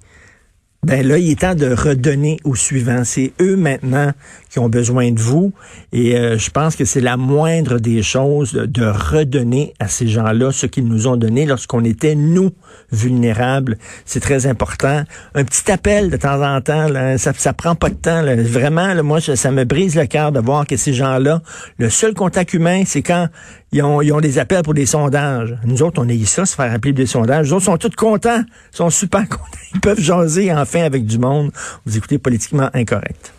Ben 0.84 1.08
là, 1.08 1.18
il 1.18 1.32
est 1.32 1.40
temps 1.40 1.56
de 1.56 1.68
redonner 1.72 2.38
aux 2.44 2.54
suivants. 2.56 3.04
C'est 3.06 3.34
eux 3.42 3.56
maintenant 3.56 4.12
qui 4.56 4.60
ont 4.60 4.70
besoin 4.70 5.12
de 5.12 5.20
vous. 5.20 5.52
Et 5.92 6.16
euh, 6.16 6.38
je 6.38 6.50
pense 6.50 6.78
que 6.78 6.86
c'est 6.86 7.02
la 7.02 7.18
moindre 7.18 7.78
des 7.78 8.02
choses 8.02 8.54
de, 8.54 8.66
de 8.66 8.86
redonner 8.86 9.74
à 9.82 9.90
ces 9.90 10.08
gens-là 10.08 10.54
ce 10.54 10.66
qu'ils 10.66 10.88
nous 10.88 11.08
ont 11.08 11.18
donné 11.18 11.46
lorsqu'on 11.46 11.84
était, 11.84 12.16
nous, 12.16 12.52
vulnérables. 12.90 13.78
C'est 14.06 14.22
très 14.22 14.48
important. 14.48 15.04
Un 15.34 15.44
petit 15.44 15.70
appel 15.70 16.10
de 16.10 16.16
temps 16.16 16.42
en 16.42 16.62
temps, 16.62 16.88
là, 16.88 17.18
ça, 17.18 17.34
ça 17.36 17.52
prend 17.52 17.76
pas 17.76 17.90
de 17.90 17.96
temps. 17.96 18.22
là. 18.22 18.38
Vraiment, 18.38 18.94
là, 18.94 19.04
moi, 19.04 19.20
ça, 19.20 19.52
me 19.52 19.66
brise 19.66 19.98
le 19.98 20.06
cœur 20.06 20.32
de 20.32 20.40
voir 20.40 20.66
que 20.66 20.78
ces 20.78 20.94
gens-là, 20.94 21.42
le 21.78 21.90
seul 21.90 22.14
contact 22.14 22.54
humain, 22.54 22.84
c'est 22.86 23.02
quand 23.02 23.28
ils 23.74 23.84
ont, 23.84 24.02
ils 24.02 24.14
ont 24.14 24.22
des 24.22 24.40
appels 24.40 24.64
pour 24.64 24.74
des 24.74 24.86
sondages. 24.86 25.54
Nous 25.66 25.84
autres, 25.84 26.02
on 26.02 26.08
est 26.08 26.24
ça, 26.24 26.46
se 26.46 26.56
faire 26.56 26.74
appeler 26.74 26.94
pour 26.94 27.00
des 27.00 27.08
sondages. 27.08 27.48
Les 27.48 27.52
autres 27.52 27.66
sont 27.66 27.78
tous 27.78 27.90
contents, 27.90 28.42
sont 28.72 28.90
super 28.90 29.28
contents. 29.30 29.44
Ils 29.74 29.82
peuvent 29.82 30.00
jaser 30.00 30.54
enfin 30.54 30.84
avec 30.84 31.06
du 31.06 31.20
monde. 31.20 31.52
Vous 31.86 31.98
écoutez 31.98 32.20
Politiquement 32.20 32.70
Incorrect. 32.74 33.35